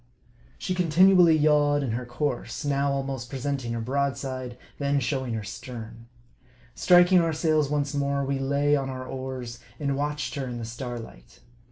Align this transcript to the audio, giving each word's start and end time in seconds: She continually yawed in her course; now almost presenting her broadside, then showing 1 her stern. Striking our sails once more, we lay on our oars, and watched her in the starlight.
She 0.57 0.73
continually 0.73 1.37
yawed 1.37 1.83
in 1.83 1.91
her 1.91 2.07
course; 2.07 2.65
now 2.65 2.91
almost 2.91 3.29
presenting 3.29 3.73
her 3.73 3.79
broadside, 3.81 4.57
then 4.79 4.99
showing 4.99 5.33
1 5.33 5.33
her 5.33 5.43
stern. 5.43 6.07
Striking 6.73 7.19
our 7.19 7.33
sails 7.33 7.69
once 7.69 7.93
more, 7.93 8.25
we 8.25 8.39
lay 8.39 8.75
on 8.75 8.89
our 8.89 9.05
oars, 9.05 9.59
and 9.79 9.95
watched 9.95 10.33
her 10.33 10.47
in 10.47 10.57
the 10.57 10.65
starlight. 10.65 11.41